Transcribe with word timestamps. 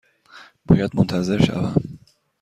باید 0.65 0.95
منتظر 0.95 1.43
شوم؟ 1.45 1.75